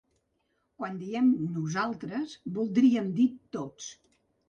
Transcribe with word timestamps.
Quan 0.79 0.97
diem 1.01 1.27
nosaltres, 1.59 2.35
voldríem 2.59 3.15
dir 3.23 3.33
tots. 3.59 3.97